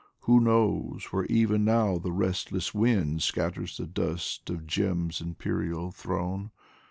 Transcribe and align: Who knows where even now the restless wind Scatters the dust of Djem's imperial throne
Who 0.21 0.39
knows 0.39 1.03
where 1.11 1.25
even 1.25 1.63
now 1.63 1.99
the 1.99 2.11
restless 2.11 2.73
wind 2.73 3.21
Scatters 3.21 3.77
the 3.77 3.85
dust 3.85 4.49
of 4.49 4.65
Djem's 4.65 5.21
imperial 5.21 5.91
throne 5.91 6.49